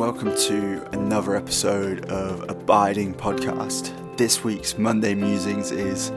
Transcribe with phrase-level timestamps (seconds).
[0.00, 3.92] welcome to another episode of Abiding Podcast.
[4.16, 6.08] This week's Monday Musings is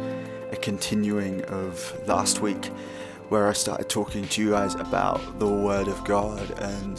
[0.52, 2.67] a continuing of last week,
[3.28, 6.97] where I started talking to you guys about the Word of God and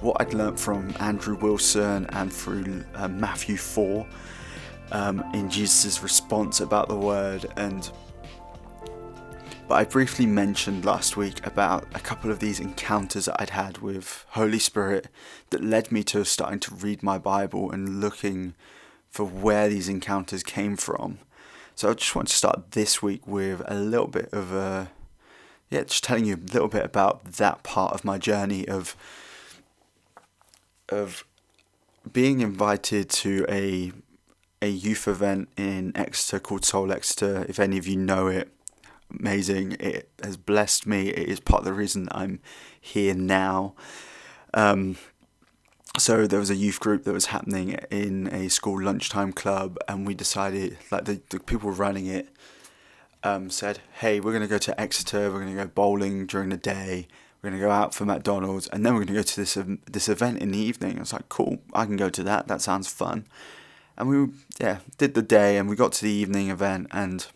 [0.00, 4.06] what I'd learnt from Andrew Wilson and through uh, Matthew 4
[4.92, 7.90] um, in Jesus' response about the Word and
[9.70, 13.78] but I briefly mentioned last week about a couple of these encounters that I'd had
[13.78, 15.06] with Holy Spirit
[15.50, 18.54] that led me to starting to read my Bible and looking
[19.10, 21.20] for where these encounters came from.
[21.76, 24.90] So I just want to start this week with a little bit of a
[25.70, 28.96] yeah, just telling you a little bit about that part of my journey of
[30.88, 31.22] of
[32.12, 33.92] being invited to a
[34.60, 37.46] a youth event in Exeter called Soul Exeter.
[37.48, 38.52] If any of you know it,
[39.18, 39.72] amazing.
[39.80, 41.08] It has blessed me.
[41.08, 42.40] It is part of the reason I'm
[42.80, 43.74] here now.
[44.54, 44.96] Um,
[45.98, 50.06] so there was a youth group that was happening in a school lunchtime club, and
[50.06, 52.28] we decided, like the, the people running it,
[53.24, 55.30] um, said, "Hey, we're going to go to Exeter.
[55.30, 57.08] We're going to go bowling during the day.
[57.42, 59.56] We're going to go out for McDonald's, and then we're going to go to this
[59.56, 62.48] um, this event in the evening." I was like, "Cool, I can go to that.
[62.48, 63.26] That sounds fun."
[63.98, 67.26] And we, yeah, did the day, and we got to the evening event, and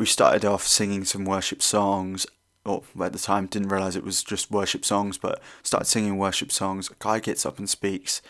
[0.00, 2.26] we started off singing some worship songs.
[2.64, 6.50] Or at the time didn't realize it was just worship songs but started singing worship
[6.50, 6.90] songs.
[6.90, 8.22] A guy gets up and speaks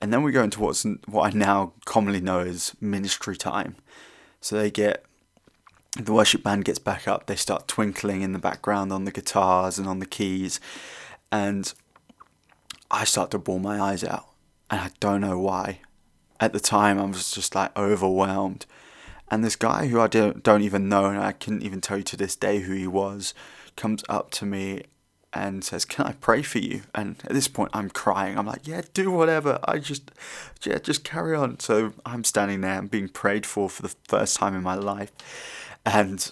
[0.00, 3.76] and then we go into what's what I now commonly know as ministry time.
[4.40, 5.04] So they get
[5.98, 9.78] the worship band gets back up they start twinkling in the background on the guitars
[9.78, 10.58] and on the keys
[11.30, 11.74] and
[12.90, 14.28] I start to bawl my eyes out
[14.70, 15.80] and I don't know why.
[16.40, 18.64] At the time I was just like overwhelmed
[19.32, 22.18] and this guy who I don't, even know, and I couldn't even tell you to
[22.18, 23.32] this day who he was,
[23.76, 24.82] comes up to me
[25.32, 28.36] and says, "Can I pray for you?" And at this point, I'm crying.
[28.36, 29.58] I'm like, "Yeah, do whatever.
[29.64, 30.10] I just,
[30.64, 34.36] yeah, just carry on." So I'm standing there, I'm being prayed for for the first
[34.36, 35.12] time in my life,
[35.86, 36.30] and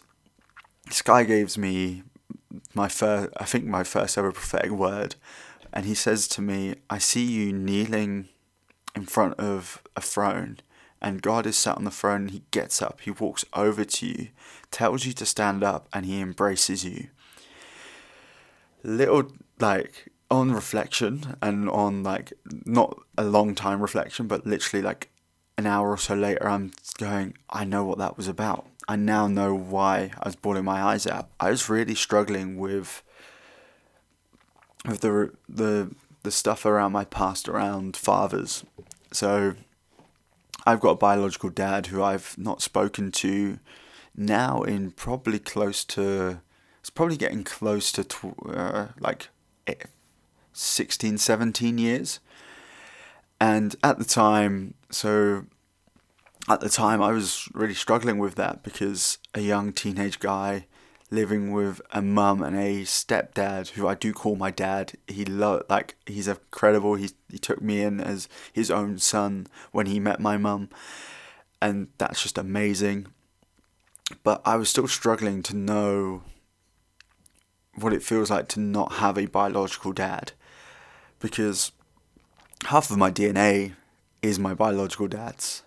[0.87, 2.03] this guy gives me
[2.75, 5.15] my first, I think my first ever prophetic word,
[5.73, 8.29] and he says to me, "I see you kneeling
[8.95, 10.59] in front of a throne."
[11.03, 12.23] And God is sat on the throne.
[12.23, 14.29] and He gets up, he walks over to you,
[14.71, 17.09] tells you to stand up, and he embraces you.
[18.83, 22.33] Little like on reflection and on like
[22.65, 25.11] not a long time reflection, but literally like
[25.59, 28.67] an hour or so later, I'm going, I know what that was about.
[28.89, 31.29] I now know why I was bawling my eyes out.
[31.39, 33.03] I was really struggling with
[34.87, 38.65] with the the the stuff around my past around fathers.
[39.13, 39.55] So
[40.67, 43.59] I've got a biological dad who I've not spoken to
[44.17, 46.41] now in probably close to
[46.81, 49.29] it's probably getting close to tw- uh, like
[50.53, 52.21] 16 17 years.
[53.41, 55.47] And at the time so
[56.49, 60.67] at the time I was really struggling with that because a young teenage guy
[61.11, 64.93] living with a mum and a stepdad who I do call my dad.
[65.09, 66.95] He lo- like he's incredible.
[66.95, 70.71] He he took me in as his own son when he met my mum,
[71.61, 73.09] and that's just amazing.
[74.23, 76.23] But I was still struggling to know
[77.75, 80.33] what it feels like to not have a biological dad,
[81.19, 81.73] because
[82.67, 83.75] half of my DNA
[84.23, 85.63] is my biological dad's.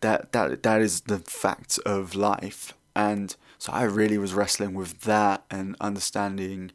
[0.00, 5.02] That that that is the facts of life, and so I really was wrestling with
[5.02, 6.72] that and understanding,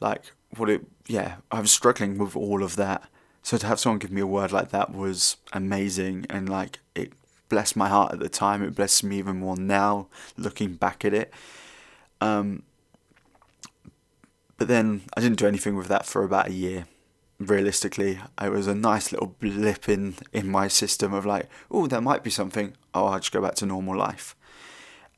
[0.00, 3.08] like, what it, yeah, I was struggling with all of that.
[3.42, 7.12] So to have someone give me a word like that was amazing and, like, it
[7.48, 8.62] blessed my heart at the time.
[8.62, 11.32] It blesses me even more now, looking back at it.
[12.20, 12.62] Um,
[14.58, 16.86] but then I didn't do anything with that for about a year.
[17.38, 22.02] Realistically, it was a nice little blip in, in my system of like, oh, that
[22.02, 22.74] might be something.
[22.92, 24.34] Oh, I'll just go back to normal life.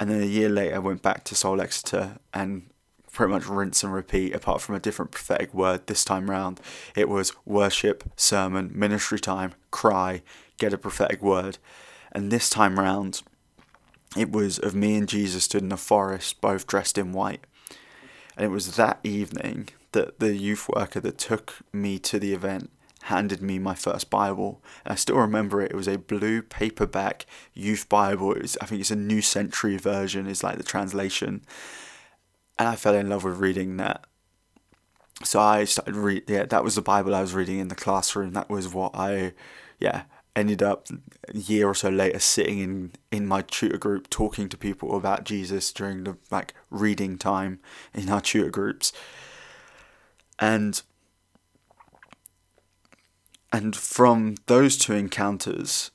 [0.01, 2.71] And then a year later, I went back to Soul Exeter and
[3.13, 6.59] pretty much rinse and repeat, apart from a different prophetic word this time round.
[6.97, 10.23] It was worship, sermon, ministry time, cry,
[10.57, 11.59] get a prophetic word.
[12.13, 13.23] And this time round,
[14.17, 17.45] it was of me and Jesus stood in a forest, both dressed in white.
[18.37, 22.71] And it was that evening that the youth worker that took me to the event
[23.03, 24.63] handed me my first Bible.
[24.85, 25.73] And I still remember it.
[25.73, 28.33] It was a blue paperback youth Bible.
[28.33, 31.43] It was, I think it's a New Century version, is like the translation.
[32.59, 34.05] And I fell in love with reading that.
[35.23, 36.25] So I started read.
[36.29, 38.33] Yeah, that was the Bible I was reading in the classroom.
[38.33, 39.35] That was what I,
[39.79, 40.05] yeah,
[40.37, 40.87] ended up
[41.29, 45.25] a year or so later sitting in in my tutor group talking to people about
[45.25, 47.61] Jesus during the like reading time
[47.93, 48.93] in our tutor groups.
[50.39, 50.81] And
[53.53, 55.91] and from those two encounters,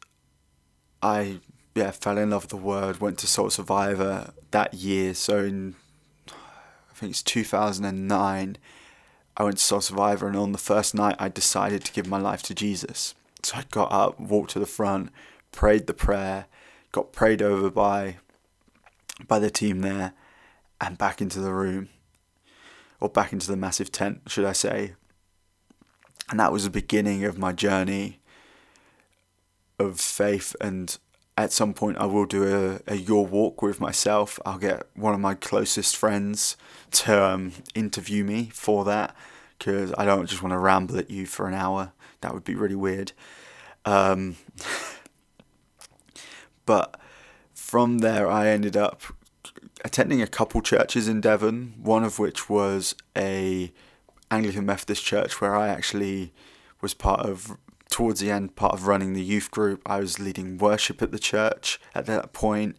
[1.01, 1.39] I
[1.73, 3.01] yeah fell in love with the word.
[3.01, 5.13] Went to Soul Survivor that year.
[5.13, 5.75] So in
[6.27, 8.57] I think it's two thousand and nine.
[9.37, 12.17] I went to Soul Survivor, and on the first night, I decided to give my
[12.17, 13.15] life to Jesus.
[13.43, 15.11] So I got up, walked to the front,
[15.51, 16.45] prayed the prayer,
[16.93, 18.17] got prayed over by
[19.27, 20.13] by the team there,
[20.79, 21.89] and back into the room,
[22.99, 24.93] or back into the massive tent, should I say?
[26.29, 28.19] And that was the beginning of my journey
[29.77, 30.55] of faith.
[30.59, 30.97] And
[31.37, 34.39] at some point, I will do a, a your walk with myself.
[34.45, 36.57] I'll get one of my closest friends
[36.91, 39.15] to um, interview me for that
[39.57, 41.91] because I don't just want to ramble at you for an hour.
[42.21, 43.11] That would be really weird.
[43.83, 44.37] Um,
[46.65, 46.99] but
[47.53, 49.01] from there, I ended up
[49.83, 53.71] attending a couple churches in Devon, one of which was a
[54.35, 56.33] Anglican Methodist church where I actually
[56.81, 57.57] was part of
[57.89, 59.81] towards the end part of running the youth group.
[59.85, 62.77] I was leading worship at the church at that point.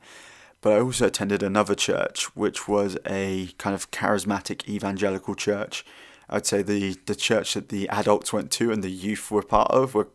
[0.61, 5.85] But I also attended another church, which was a kind of charismatic evangelical church.
[6.29, 9.71] I'd say the, the church that the adults went to and the youth were part
[9.71, 10.09] of were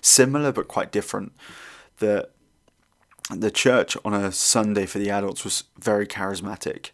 [0.00, 1.32] similar but quite different.
[1.98, 2.28] The
[3.30, 6.90] the church on a Sunday for the adults was very charismatic,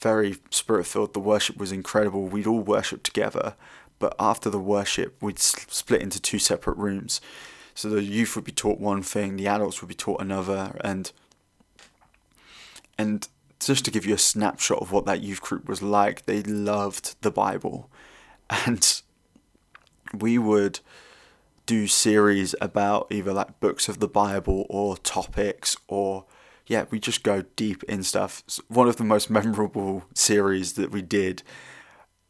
[0.00, 1.14] very spirit filled.
[1.14, 2.26] The worship was incredible.
[2.26, 3.54] We'd all worship together,
[3.98, 7.20] but after the worship, we'd split into two separate rooms.
[7.74, 11.10] So the youth would be taught one thing, the adults would be taught another, and
[12.96, 13.26] and
[13.58, 17.16] just to give you a snapshot of what that youth group was like, they loved
[17.22, 17.90] the Bible,
[18.66, 19.02] and
[20.12, 20.80] we would
[21.66, 26.26] do series about either like books of the Bible or topics or
[26.66, 28.42] yeah, we just go deep in stuff.
[28.68, 31.42] One of the most memorable series that we did,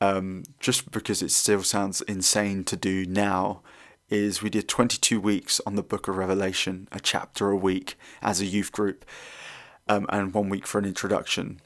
[0.01, 3.63] um, just because it still sounds insane to do now,
[4.11, 8.41] is we did 22 weeks on the book of Revelation, a chapter a week as
[8.41, 9.05] a youth group,
[9.89, 11.61] um, and one week for an introduction.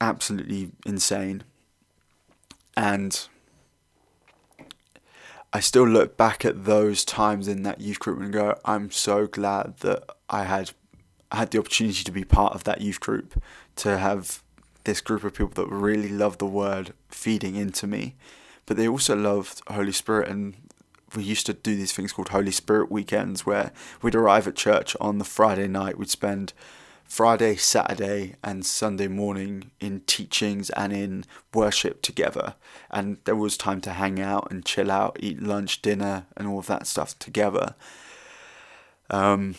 [0.00, 1.42] Absolutely insane.
[2.76, 3.28] And
[5.52, 9.26] I still look back at those times in that youth group and go, I'm so
[9.26, 10.72] glad that I had
[11.34, 13.42] I had the opportunity to be part of that youth group,
[13.76, 14.40] to have
[14.84, 18.14] this group of people that really loved the word feeding into me,
[18.66, 20.54] but they also loved Holy Spirit and
[21.16, 24.96] we used to do these things called Holy Spirit weekends where we'd arrive at church
[25.00, 26.52] on the Friday night, we'd spend
[27.02, 32.54] Friday, Saturday, and Sunday morning in teachings and in worship together.
[32.92, 36.60] And there was time to hang out and chill out, eat lunch, dinner, and all
[36.60, 37.74] of that stuff together.
[39.10, 39.56] Um,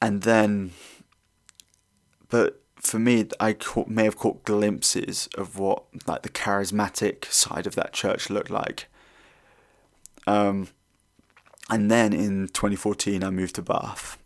[0.00, 0.72] and then,
[2.28, 7.66] but for me, I caught, may have caught glimpses of what like the charismatic side
[7.66, 8.86] of that church looked like.
[10.26, 10.68] Um,
[11.68, 14.18] and then in 2014, I moved to Bath,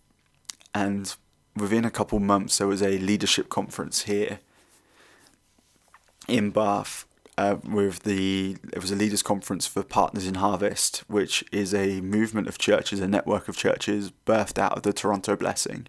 [0.74, 1.14] and
[1.56, 4.40] within a couple months, there was a leadership conference here
[6.28, 7.06] in Bath
[7.40, 12.00] uh, with the it was a leaders conference for partners in harvest which is a
[12.02, 15.86] movement of churches a network of churches birthed out of the toronto blessing.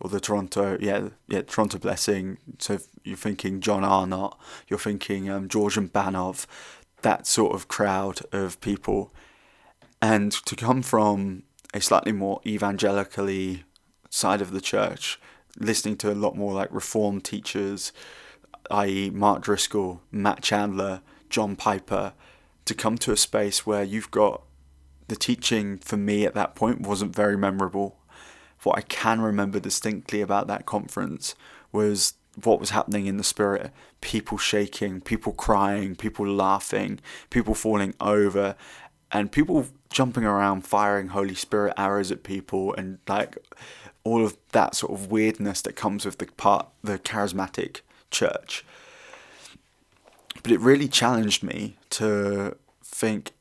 [0.00, 2.38] Or the toronto yeah yeah toronto blessing.
[2.58, 4.32] So you're thinking john arnott
[4.68, 6.46] you're thinking um, georgian banov
[7.02, 9.12] that sort of crowd of people.
[10.00, 11.42] And to come from
[11.74, 13.64] a slightly more evangelically
[14.08, 15.20] side of the church,
[15.58, 17.92] listening to a lot more like reformed teachers,
[18.70, 22.12] i.e., Mark Driscoll, Matt Chandler, John Piper,
[22.64, 24.42] to come to a space where you've got
[25.08, 27.96] the teaching for me at that point wasn't very memorable.
[28.62, 31.34] What I can remember distinctly about that conference
[31.70, 33.70] was what was happening in the spirit
[34.00, 38.54] people shaking, people crying, people laughing, people falling over,
[39.10, 43.38] and people jumping around firing Holy Spirit arrows at people and like
[44.04, 47.80] all of that sort of weirdness that comes with the part the charismatic
[48.16, 48.64] church.
[50.42, 53.32] But it really challenged me to think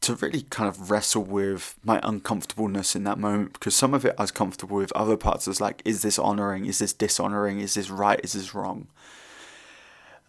[0.00, 4.14] to really kind of wrestle with my uncomfortableness in that moment because some of it
[4.16, 6.66] I was comfortable with, other parts was like, is this honoring?
[6.66, 7.58] Is this dishonoring?
[7.60, 8.20] Is this right?
[8.22, 8.86] Is this wrong?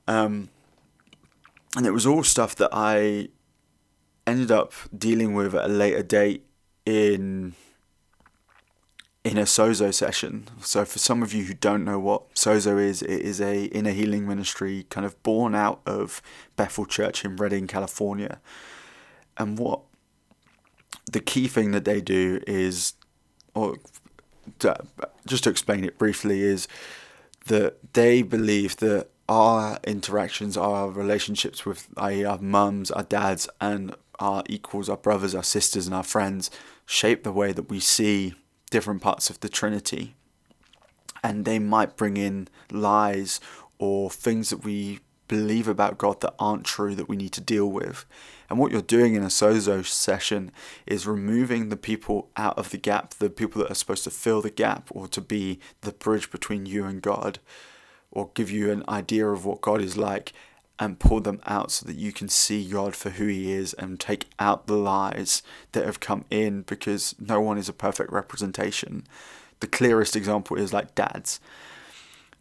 [0.07, 0.49] Um,
[1.77, 3.29] and it was all stuff that I
[4.25, 6.45] ended up dealing with at a later date
[6.85, 7.53] in
[9.29, 10.47] in a sozo session.
[10.61, 13.91] So for some of you who don't know what sozo is, it is a inner
[13.91, 16.19] healing ministry kind of born out of
[16.55, 18.39] Bethel Church in Redding, California.
[19.37, 19.81] And what
[21.11, 22.93] the key thing that they do is,
[23.53, 23.77] or
[24.59, 24.75] to,
[25.27, 26.67] just to explain it briefly, is
[27.45, 32.25] that they believe that our interactions, our relationships with i.e.
[32.25, 36.49] our mums, our dads, and our equals, our brothers, our sisters, and our friends
[36.87, 38.33] shape the way that we see
[38.69, 40.15] different parts of the Trinity.
[41.23, 43.39] And they might bring in lies
[43.77, 47.67] or things that we believe about God that aren't true that we need to deal
[47.67, 48.05] with.
[48.49, 50.51] And what you're doing in a sozo session
[50.87, 54.41] is removing the people out of the gap, the people that are supposed to fill
[54.41, 57.39] the gap or to be the bridge between you and God,
[58.11, 60.33] or give you an idea of what God is like,
[60.79, 63.99] and pull them out so that you can see God for who He is and
[63.99, 65.43] take out the lies
[65.73, 69.05] that have come in because no one is a perfect representation.
[69.59, 71.41] The clearest example is like dads.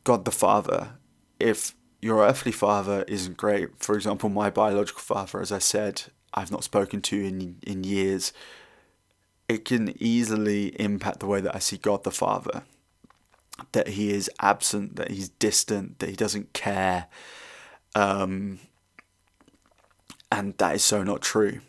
[0.04, 0.90] God the Father.
[1.40, 6.52] If your earthly father isn't great, for example, my biological father, as I said, I've
[6.52, 8.32] not spoken to in, in years,
[9.48, 12.62] it can easily impact the way that I see God the Father.
[13.72, 17.06] That he is absent, that he's distant, that he doesn't care
[17.94, 18.60] um,
[20.30, 21.60] and that is so not true.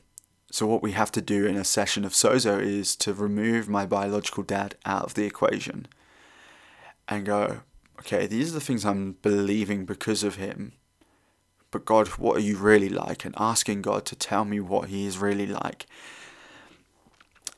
[0.51, 3.85] So, what we have to do in a session of Sozo is to remove my
[3.85, 5.87] biological dad out of the equation
[7.07, 7.61] and go,
[7.99, 10.73] okay, these are the things I'm believing because of him.
[11.71, 13.25] But, God, what are you really like?
[13.25, 15.85] And asking God to tell me what he is really like.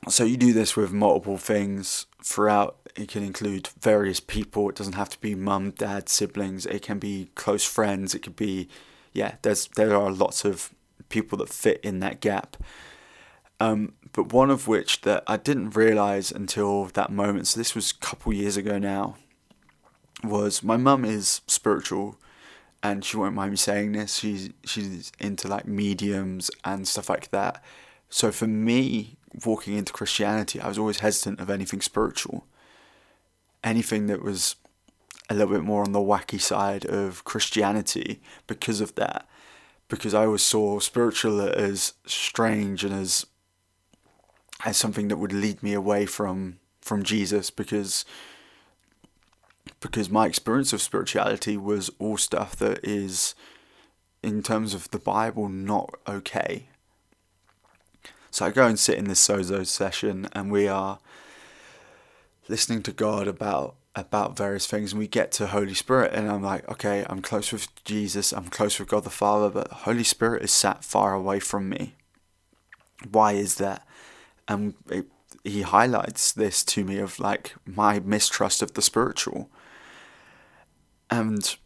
[0.09, 2.77] So, you do this with multiple things throughout.
[2.95, 4.69] It can include various people.
[4.69, 6.65] It doesn't have to be mum, dad, siblings.
[6.65, 8.15] It can be close friends.
[8.15, 8.67] It could be,
[9.13, 9.35] yeah.
[9.43, 10.73] There's there are lots of
[11.09, 12.57] people that fit in that gap.
[13.59, 17.47] Um, but one of which that I didn't realize until that moment.
[17.47, 19.17] So this was a couple years ago now.
[20.23, 22.15] Was my mum is spiritual,
[22.83, 24.15] and she won't mind me saying this.
[24.15, 27.63] She's she's into like mediums and stuff like that.
[28.09, 32.45] So for me, walking into Christianity, I was always hesitant of anything spiritual.
[33.63, 34.55] Anything that was
[35.29, 39.27] a little bit more on the wacky side of Christianity because of that.
[39.87, 43.25] Because I always saw spiritual as strange and as
[44.63, 48.05] as something that would lead me away from from Jesus because
[49.79, 53.33] because my experience of spirituality was all stuff that is
[54.21, 56.67] in terms of the Bible not okay
[58.31, 60.99] so I go and sit in this Sozo session, and we are
[62.47, 66.41] listening to God about about various things, and we get to Holy Spirit, and I'm
[66.41, 70.43] like, okay, I'm close with Jesus, I'm close with God the Father, but Holy Spirit
[70.43, 71.95] is sat far away from me.
[73.11, 73.85] Why is that?
[74.47, 75.07] And it,
[75.43, 79.49] he highlights this to me of like my mistrust of the spiritual.
[81.09, 81.57] And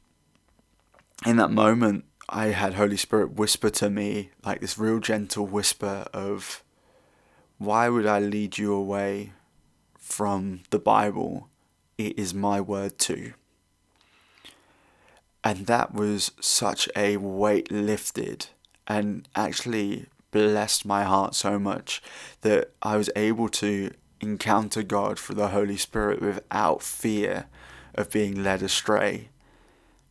[1.25, 6.08] in that moment, I had Holy Spirit whisper to me, like this real gentle whisper
[6.13, 6.63] of,
[7.58, 9.34] Why would I lead you away
[10.00, 11.50] from the Bible?
[11.98, 13.34] It is my word too.
[15.44, 18.48] And that was such a weight lifted
[18.88, 22.01] and actually blessed my heart so much
[22.41, 27.46] that I was able to encounter God through the Holy Spirit without fear
[27.94, 29.29] of being led astray.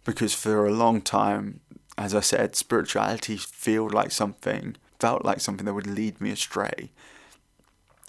[0.04, 1.60] Because for a long time,
[1.96, 6.90] as I said, spirituality felt like something, felt like something that would lead me astray.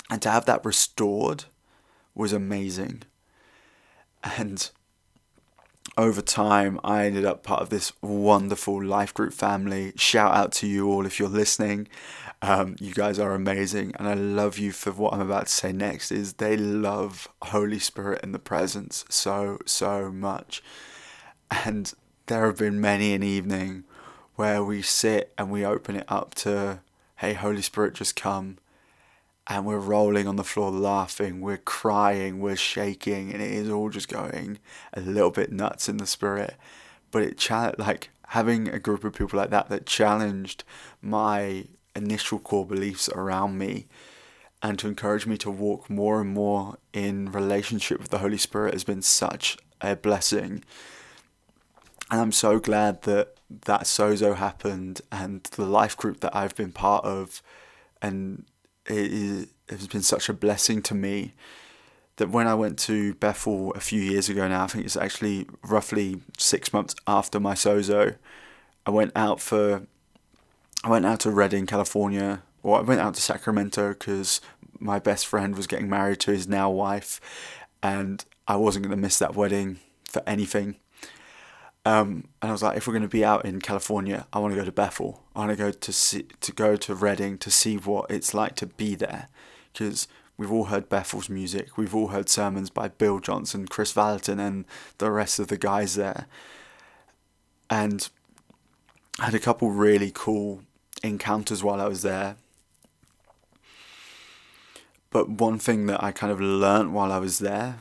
[0.09, 1.45] And to have that restored
[2.13, 3.03] was amazing.
[4.37, 4.69] And
[5.97, 9.93] over time, I ended up part of this wonderful life group family.
[9.95, 11.87] Shout out to you all if you're listening.
[12.41, 15.71] Um, you guys are amazing, and I love you for what I'm about to say
[15.71, 16.11] next.
[16.11, 20.61] Is they love Holy Spirit in the presence so so much,
[21.49, 21.93] and
[22.27, 23.83] there have been many an evening
[24.35, 26.81] where we sit and we open it up to,
[27.17, 28.57] hey, Holy Spirit, just come.
[29.47, 33.91] And we're rolling on the floor laughing, we're crying, we're shaking, and it is all
[33.91, 34.57] just going
[34.93, 36.55] a little bit nuts in the spirit.
[37.11, 40.63] But it, cha- like, having a group of people like that that challenged
[40.99, 41.65] my
[41.95, 43.85] initial core beliefs around me
[44.63, 48.73] and to encourage me to walk more and more in relationship with the Holy Spirit
[48.73, 50.63] has been such a blessing
[52.15, 56.71] and I'm so glad that that Sozo happened and the life group that I've been
[56.71, 57.43] part of,
[58.01, 58.45] and
[58.85, 61.33] it, has been such a blessing to me
[62.15, 65.45] that when I went to Bethel a few years ago now, I think it's actually
[65.61, 68.15] roughly six months after my Sozo,
[68.85, 69.85] I went out for,
[70.85, 74.39] I went out to Redding, California, or I went out to Sacramento because
[74.79, 77.19] my best friend was getting married to his now wife,
[77.83, 80.77] and I wasn't going to miss that wedding for anything.
[81.85, 84.53] Um, and I was like, if we're going to be out in California, I want
[84.53, 85.23] to go to Bethel.
[85.35, 88.55] I want to go to see, to go to Redding to see what it's like
[88.55, 89.27] to be there,
[89.71, 91.77] because we've all heard Bethel's music.
[91.77, 94.65] We've all heard sermons by Bill Johnson, Kris Vallotton, and
[94.97, 96.25] the rest of the guys there.
[97.69, 98.09] And
[99.19, 100.61] I had a couple really cool
[101.03, 102.37] encounters while I was there.
[105.15, 107.79] but one thing that I kind of learned while I was there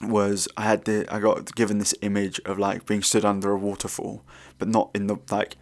[0.00, 3.58] was I had the I got given this image of like being stood under a
[3.58, 4.22] waterfall,
[4.58, 5.56] but not in the like.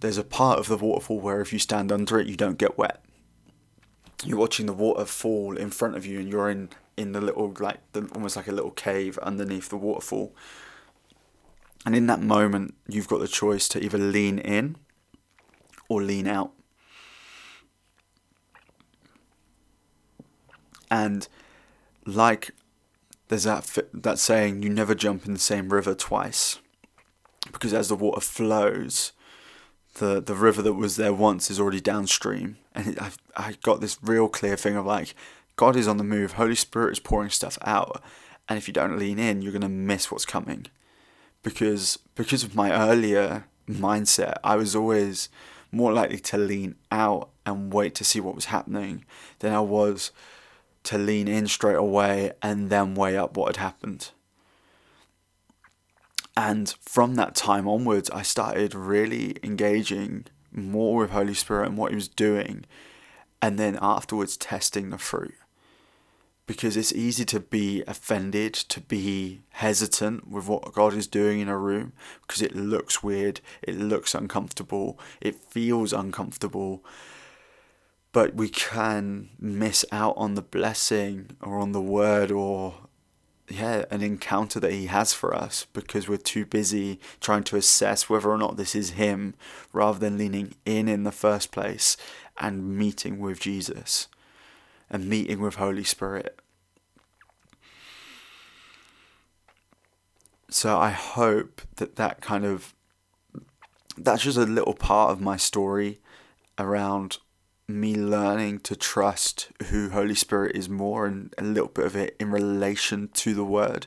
[0.00, 2.76] There's a part of the waterfall where if you stand under it, you don't get
[2.76, 3.04] wet.
[4.24, 7.54] You're watching the water fall in front of you, and you're in in the little
[7.58, 10.34] like the, almost like a little cave underneath the waterfall.
[11.84, 14.76] And in that moment, you've got the choice to either lean in
[15.88, 16.52] or lean out.
[20.90, 21.26] And
[22.06, 22.52] like
[23.32, 26.58] there's that that saying, you never jump in the same river twice,
[27.50, 29.12] because as the water flows,
[29.94, 33.98] the the river that was there once is already downstream, and I I got this
[34.02, 35.14] real clear thing of like,
[35.56, 38.02] God is on the move, Holy Spirit is pouring stuff out,
[38.48, 40.66] and if you don't lean in, you're gonna miss what's coming,
[41.42, 45.30] because because of my earlier mindset, I was always
[45.70, 49.06] more likely to lean out and wait to see what was happening
[49.38, 50.10] than I was
[50.84, 54.10] to lean in straight away and then weigh up what had happened.
[56.36, 61.90] And from that time onwards, I started really engaging more with Holy Spirit and what
[61.90, 62.64] He was doing,
[63.40, 65.34] and then afterwards testing the fruit.
[66.46, 71.48] Because it's easy to be offended, to be hesitant with what God is doing in
[71.48, 71.92] a room,
[72.26, 76.84] because it looks weird, it looks uncomfortable, it feels uncomfortable,
[78.12, 82.74] but we can miss out on the blessing or on the word or
[83.48, 88.08] yeah an encounter that he has for us because we're too busy trying to assess
[88.08, 89.34] whether or not this is him
[89.72, 91.96] rather than leaning in in the first place
[92.38, 94.08] and meeting with Jesus
[94.88, 96.38] and meeting with Holy Spirit.
[100.48, 102.74] So i hope that that kind of
[103.96, 106.00] that's just a little part of my story
[106.58, 107.18] around
[107.68, 112.16] me learning to trust who Holy Spirit is more and a little bit of it
[112.18, 113.86] in relation to the Word.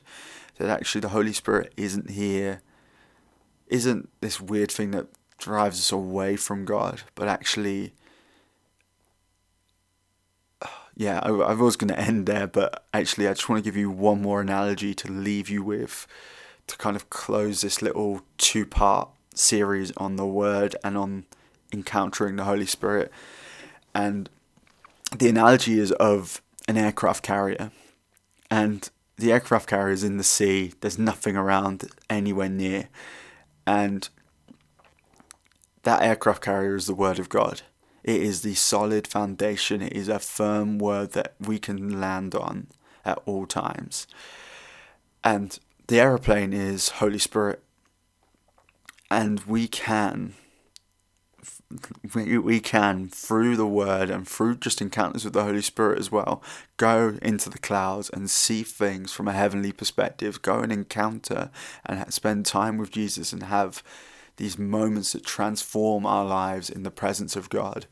[0.58, 2.62] That actually the Holy Spirit isn't here,
[3.67, 7.93] isn't this weird thing that drives us away from God, but actually,
[10.95, 13.78] yeah, I, I was going to end there, but actually, I just want to give
[13.78, 16.08] you one more analogy to leave you with
[16.67, 21.26] to kind of close this little two part series on the Word and on
[21.71, 23.12] encountering the Holy Spirit.
[23.95, 24.29] And
[25.17, 27.71] the analogy is of an aircraft carrier.
[28.51, 32.89] And the aircraft carrier is in the sea, there's nothing around anywhere near.
[33.65, 34.08] And
[35.84, 37.62] that aircraft carrier is the Word of God.
[38.03, 42.67] It is the solid foundation, it is a firm word that we can land on
[43.03, 44.05] at all times.
[45.23, 47.63] And the aeroplane is Holy Spirit.
[49.10, 50.34] And we can
[52.13, 56.12] we, we can, through the Word and through just encounters with the Holy Spirit as
[56.12, 56.43] well,
[56.78, 61.49] go into the clouds and see things from a heavenly perspective, go and encounter
[61.86, 63.84] and spend time with Jesus and have
[64.38, 67.88] these moments that transform our lives in the presence of God.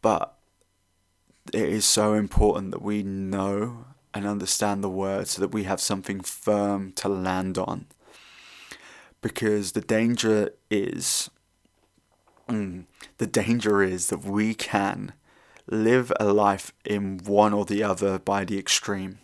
[0.00, 0.34] But
[1.52, 5.80] it is so important that we know and understand the Word so that we have
[5.80, 7.86] something firm to land on.
[9.20, 11.30] Because the danger is
[12.48, 12.84] Mm.
[13.18, 15.12] The danger is that we can
[15.68, 19.18] live a life in one or the other by the extreme.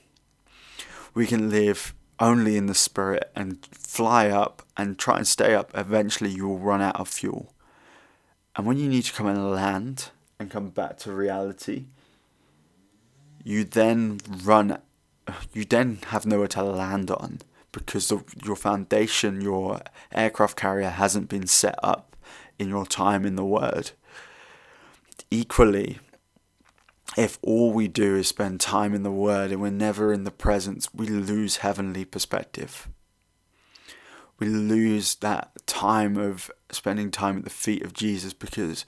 [1.15, 5.71] We can live only in the spirit and fly up and try and stay up.
[5.75, 7.53] Eventually, you will run out of fuel.
[8.57, 11.85] And when you need to come and land and come back to reality,
[13.45, 14.79] you then run,
[15.53, 17.41] you then have nowhere to land on
[17.73, 19.81] because the, your foundation, your
[20.13, 22.12] aircraft carrier hasn't been set up
[22.59, 23.93] in your time in the Word.
[25.31, 25.99] Equally,
[27.17, 30.31] if all we do is spend time in the Word and we're never in the
[30.31, 32.89] presence, we lose heavenly perspective.
[34.39, 38.85] We lose that time of spending time at the feet of Jesus because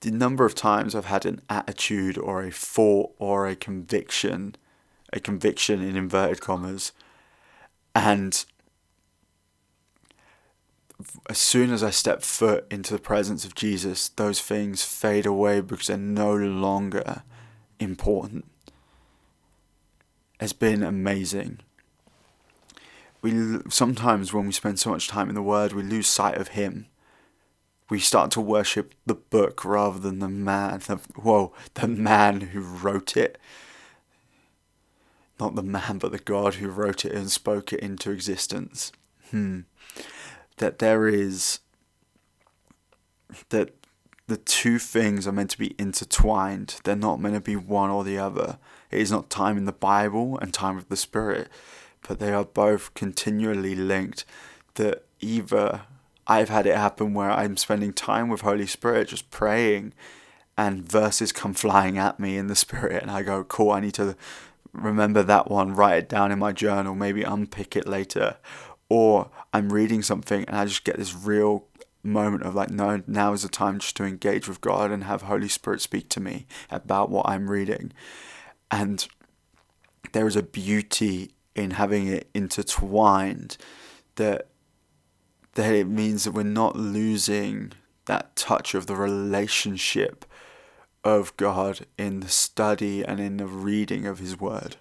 [0.00, 4.54] the number of times I've had an attitude or a thought or a conviction,
[5.12, 6.92] a conviction in inverted commas,
[7.94, 8.44] and
[11.28, 15.60] as soon as I step foot into the presence of Jesus, those things fade away
[15.60, 17.22] because they're no longer
[17.78, 18.46] important.
[20.40, 21.60] It's been amazing.
[23.22, 26.48] We sometimes when we spend so much time in the Word, we lose sight of
[26.48, 26.86] Him.
[27.88, 30.80] We start to worship the book rather than the man.
[30.80, 33.38] The, whoa, the man who wrote it.
[35.38, 38.92] Not the man, but the God who wrote it and spoke it into existence.
[39.30, 39.60] Hmm
[40.56, 41.60] that there is
[43.48, 43.74] that
[44.28, 46.80] the two things are meant to be intertwined.
[46.84, 48.58] They're not meant to be one or the other.
[48.90, 51.48] It is not time in the Bible and time of the Spirit,
[52.08, 54.24] but they are both continually linked.
[54.74, 55.82] That either
[56.26, 59.94] I've had it happen where I'm spending time with Holy Spirit, just praying,
[60.58, 63.94] and verses come flying at me in the Spirit, and I go, cool, I need
[63.94, 64.16] to
[64.72, 68.36] remember that one, write it down in my journal, maybe unpick it later.
[68.88, 71.66] Or I'm reading something and I just get this real
[72.02, 75.22] moment of like, no, now is the time just to engage with God and have
[75.22, 77.92] Holy Spirit speak to me about what I'm reading.
[78.70, 79.06] And
[80.12, 83.56] there is a beauty in having it intertwined
[84.16, 84.48] that
[85.54, 87.72] that it means that we're not losing
[88.04, 90.26] that touch of the relationship
[91.02, 94.76] of God in the study and in the reading of His Word.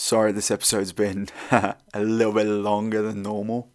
[0.00, 3.72] Sorry, this episode's been a little bit longer than normal,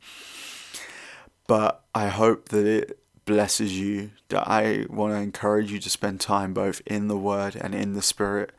[1.47, 4.11] but I hope that it blesses you.
[4.29, 7.91] That I want to encourage you to spend time both in the Word and in
[7.91, 8.51] the Spirit,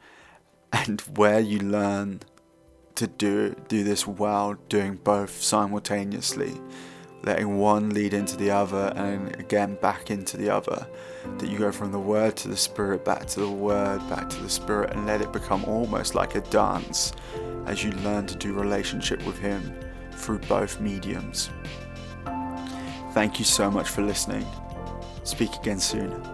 [0.74, 2.20] and where you learn
[2.96, 6.60] to do do this well, doing both simultaneously
[7.24, 10.86] letting one lead into the other and again back into the other.
[11.38, 14.42] That you go from the word to the spirit, back to the word, back to
[14.42, 17.12] the spirit, and let it become almost like a dance
[17.66, 19.74] as you learn to do relationship with Him
[20.12, 21.50] through both mediums.
[23.12, 24.44] Thank you so much for listening.
[25.22, 26.33] Speak again soon.